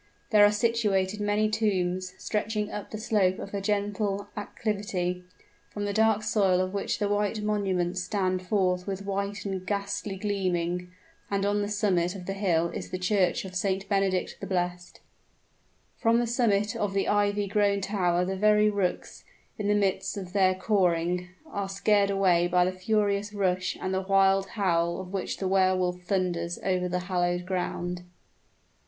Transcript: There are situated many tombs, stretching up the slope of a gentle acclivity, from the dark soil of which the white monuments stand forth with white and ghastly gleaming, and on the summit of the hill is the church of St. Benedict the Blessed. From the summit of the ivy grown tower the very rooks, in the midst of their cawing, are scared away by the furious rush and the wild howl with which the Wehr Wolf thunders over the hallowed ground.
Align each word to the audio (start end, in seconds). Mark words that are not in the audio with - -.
There 0.31 0.43
are 0.43 0.51
situated 0.51 1.21
many 1.21 1.47
tombs, 1.47 2.15
stretching 2.17 2.71
up 2.71 2.89
the 2.89 2.97
slope 2.97 3.37
of 3.37 3.53
a 3.53 3.61
gentle 3.61 4.29
acclivity, 4.35 5.23
from 5.69 5.85
the 5.85 5.93
dark 5.93 6.23
soil 6.23 6.59
of 6.59 6.73
which 6.73 6.97
the 6.97 7.07
white 7.07 7.43
monuments 7.43 8.01
stand 8.01 8.41
forth 8.41 8.87
with 8.87 9.05
white 9.05 9.45
and 9.45 9.63
ghastly 9.63 10.15
gleaming, 10.15 10.91
and 11.29 11.45
on 11.45 11.61
the 11.61 11.69
summit 11.69 12.15
of 12.15 12.25
the 12.25 12.33
hill 12.33 12.69
is 12.69 12.89
the 12.89 12.97
church 12.97 13.45
of 13.45 13.53
St. 13.55 13.87
Benedict 13.87 14.37
the 14.39 14.47
Blessed. 14.47 15.01
From 15.99 16.17
the 16.17 16.25
summit 16.25 16.75
of 16.75 16.95
the 16.95 17.07
ivy 17.07 17.45
grown 17.47 17.79
tower 17.79 18.25
the 18.25 18.35
very 18.35 18.71
rooks, 18.71 19.23
in 19.59 19.67
the 19.67 19.75
midst 19.75 20.17
of 20.17 20.33
their 20.33 20.55
cawing, 20.55 21.29
are 21.45 21.69
scared 21.69 22.09
away 22.09 22.47
by 22.47 22.65
the 22.65 22.71
furious 22.71 23.33
rush 23.35 23.77
and 23.79 23.93
the 23.93 24.01
wild 24.01 24.47
howl 24.57 24.97
with 24.97 25.09
which 25.09 25.37
the 25.37 25.47
Wehr 25.47 25.77
Wolf 25.77 26.01
thunders 26.01 26.57
over 26.63 26.89
the 26.89 27.01
hallowed 27.05 27.45
ground. 27.45 28.01